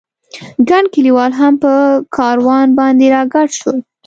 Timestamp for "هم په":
1.39-1.71